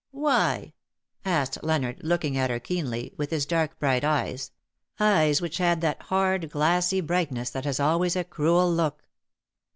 [0.11, 0.73] "Why?"
[1.25, 4.49] asked Leonard, looking at her keenly, with his dark, bright eyes;
[4.99, 9.07] eyes which had that hard, glassy brightness that has always a cruel look.